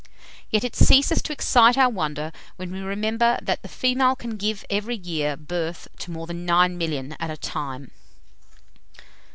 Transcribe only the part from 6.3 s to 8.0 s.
9,000,000 at a time."